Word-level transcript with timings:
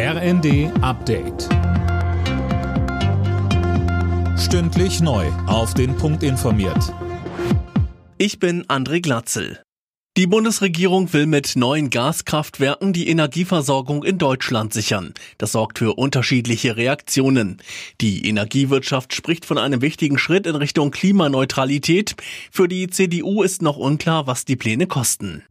RND 0.00 0.70
Update. 0.80 1.48
Stündlich 4.38 5.00
neu. 5.00 5.26
Auf 5.48 5.74
den 5.74 5.96
Punkt 5.96 6.22
informiert. 6.22 6.94
Ich 8.16 8.38
bin 8.38 8.64
André 8.66 9.02
Glatzel. 9.02 9.60
Die 10.16 10.28
Bundesregierung 10.28 11.12
will 11.12 11.26
mit 11.26 11.56
neuen 11.56 11.90
Gaskraftwerken 11.90 12.92
die 12.92 13.08
Energieversorgung 13.08 14.04
in 14.04 14.18
Deutschland 14.18 14.72
sichern. 14.72 15.14
Das 15.36 15.50
sorgt 15.50 15.80
für 15.80 15.98
unterschiedliche 15.98 16.76
Reaktionen. 16.76 17.60
Die 18.00 18.28
Energiewirtschaft 18.28 19.12
spricht 19.14 19.44
von 19.44 19.58
einem 19.58 19.82
wichtigen 19.82 20.18
Schritt 20.18 20.46
in 20.46 20.54
Richtung 20.54 20.92
Klimaneutralität. 20.92 22.14
Für 22.52 22.68
die 22.68 22.86
CDU 22.88 23.42
ist 23.42 23.62
noch 23.62 23.76
unklar, 23.76 24.28
was 24.28 24.44
die 24.44 24.54
Pläne 24.54 24.86
kosten. 24.86 25.42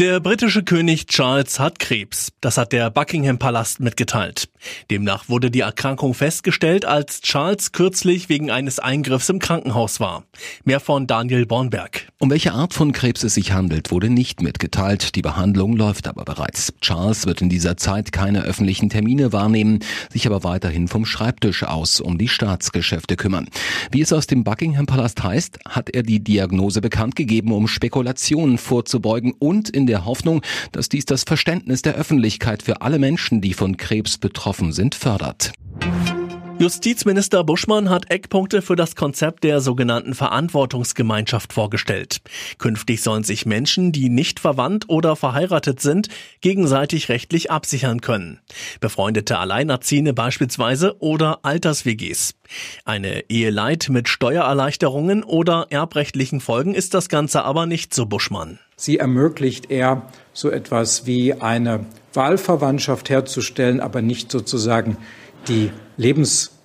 Der 0.00 0.18
britische 0.18 0.64
König 0.64 1.06
Charles 1.06 1.60
hat 1.60 1.78
Krebs. 1.78 2.32
Das 2.40 2.58
hat 2.58 2.72
der 2.72 2.90
Buckingham 2.90 3.38
Palast 3.38 3.78
mitgeteilt. 3.78 4.48
Demnach 4.90 5.28
wurde 5.28 5.52
die 5.52 5.60
Erkrankung 5.60 6.14
festgestellt, 6.14 6.84
als 6.84 7.20
Charles 7.20 7.70
kürzlich 7.70 8.28
wegen 8.28 8.50
eines 8.50 8.80
Eingriffs 8.80 9.28
im 9.28 9.38
Krankenhaus 9.38 10.00
war. 10.00 10.24
Mehr 10.64 10.80
von 10.80 11.06
Daniel 11.06 11.46
Bornberg. 11.46 12.03
Um 12.20 12.30
welche 12.30 12.52
Art 12.52 12.74
von 12.74 12.92
Krebs 12.92 13.24
es 13.24 13.34
sich 13.34 13.50
handelt, 13.50 13.90
wurde 13.90 14.08
nicht 14.08 14.40
mitgeteilt. 14.40 15.16
Die 15.16 15.20
Behandlung 15.20 15.76
läuft 15.76 16.06
aber 16.06 16.24
bereits. 16.24 16.72
Charles 16.80 17.26
wird 17.26 17.42
in 17.42 17.48
dieser 17.48 17.76
Zeit 17.76 18.12
keine 18.12 18.44
öffentlichen 18.44 18.88
Termine 18.88 19.32
wahrnehmen, 19.32 19.80
sich 20.12 20.24
aber 20.26 20.44
weiterhin 20.44 20.86
vom 20.86 21.06
Schreibtisch 21.06 21.64
aus 21.64 22.00
um 22.00 22.16
die 22.16 22.28
Staatsgeschäfte 22.28 23.16
kümmern. 23.16 23.48
Wie 23.90 24.00
es 24.00 24.12
aus 24.12 24.28
dem 24.28 24.44
Buckingham 24.44 24.86
Palast 24.86 25.24
heißt, 25.24 25.58
hat 25.68 25.90
er 25.90 26.04
die 26.04 26.22
Diagnose 26.22 26.80
bekannt 26.80 27.16
gegeben, 27.16 27.52
um 27.52 27.66
Spekulationen 27.66 28.58
vorzubeugen 28.58 29.32
und 29.36 29.68
in 29.68 29.86
der 29.86 30.04
Hoffnung, 30.04 30.40
dass 30.70 30.88
dies 30.88 31.06
das 31.06 31.24
Verständnis 31.24 31.82
der 31.82 31.96
Öffentlichkeit 31.96 32.62
für 32.62 32.80
alle 32.80 33.00
Menschen, 33.00 33.40
die 33.40 33.54
von 33.54 33.76
Krebs 33.76 34.18
betroffen 34.18 34.72
sind, 34.72 34.94
fördert. 34.94 35.52
Justizminister 36.56 37.42
Buschmann 37.42 37.90
hat 37.90 38.10
Eckpunkte 38.10 38.62
für 38.62 38.76
das 38.76 38.94
Konzept 38.94 39.42
der 39.42 39.60
sogenannten 39.60 40.14
Verantwortungsgemeinschaft 40.14 41.52
vorgestellt. 41.52 42.20
Künftig 42.58 43.02
sollen 43.02 43.24
sich 43.24 43.44
Menschen, 43.44 43.90
die 43.90 44.08
nicht 44.08 44.38
verwandt 44.38 44.84
oder 44.88 45.16
verheiratet 45.16 45.80
sind, 45.80 46.08
gegenseitig 46.40 47.08
rechtlich 47.08 47.50
absichern 47.50 48.00
können. 48.00 48.38
Befreundete 48.80 49.38
Alleinerziehende 49.38 50.14
beispielsweise 50.14 50.96
oder 51.00 51.40
Alters-WGs. 51.42 52.34
Eine 52.84 53.28
Eheleit 53.28 53.88
mit 53.90 54.08
Steuererleichterungen 54.08 55.24
oder 55.24 55.66
erbrechtlichen 55.70 56.40
Folgen 56.40 56.74
ist 56.74 56.94
das 56.94 57.08
Ganze 57.08 57.44
aber 57.44 57.66
nicht 57.66 57.92
so 57.92 58.06
Buschmann. 58.06 58.60
Sie 58.76 58.98
ermöglicht 58.98 59.70
eher 59.70 60.02
so 60.32 60.50
etwas 60.50 61.04
wie 61.04 61.34
eine 61.34 61.86
Wahlverwandtschaft 62.12 63.10
herzustellen, 63.10 63.80
aber 63.80 64.02
nicht 64.02 64.30
sozusagen 64.30 64.96
die 65.48 65.70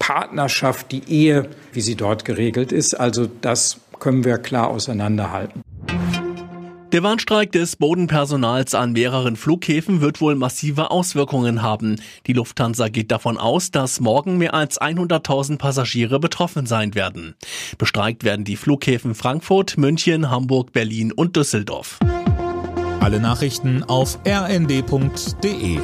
Lebenspartnerschaft, 0.09 0.91
die 0.91 1.03
Ehe, 1.07 1.49
wie 1.71 1.81
sie 1.81 1.95
dort 1.95 2.25
geregelt 2.25 2.71
ist. 2.71 2.99
Also 2.99 3.27
das 3.41 3.79
können 3.99 4.25
wir 4.25 4.37
klar 4.37 4.69
auseinanderhalten. 4.69 5.61
Der 6.91 7.03
Warnstreik 7.03 7.51
des 7.51 7.75
Bodenpersonals 7.75 8.73
an 8.73 8.93
mehreren 8.93 9.35
Flughäfen 9.35 10.01
wird 10.01 10.21
wohl 10.21 10.33
massive 10.33 10.89
Auswirkungen 10.89 11.61
haben. 11.61 12.01
Die 12.25 12.33
Lufthansa 12.33 12.87
geht 12.87 13.11
davon 13.11 13.37
aus, 13.37 13.69
dass 13.69 13.99
morgen 13.99 14.39
mehr 14.39 14.55
als 14.55 14.81
100.000 14.81 15.59
Passagiere 15.59 16.19
betroffen 16.19 16.65
sein 16.65 16.95
werden. 16.95 17.35
Bestreikt 17.77 18.23
werden 18.23 18.43
die 18.43 18.55
Flughäfen 18.55 19.13
Frankfurt, 19.13 19.77
München, 19.77 20.31
Hamburg, 20.31 20.73
Berlin 20.73 21.11
und 21.11 21.35
Düsseldorf. 21.35 21.99
Alle 22.99 23.19
Nachrichten 23.19 23.83
auf 23.83 24.17
rnd.de 24.25 25.79